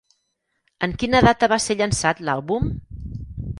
En 0.87 0.95
quina 1.03 1.21
data 1.27 1.51
va 1.53 1.61
ser 1.67 1.77
llançat 1.83 2.25
l'àlbum? 2.31 2.75